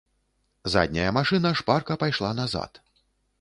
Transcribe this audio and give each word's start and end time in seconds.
Задняя 0.75 1.11
машына 1.17 1.51
шпарка 1.61 1.99
пайшла 2.05 2.33
назад. 2.41 2.81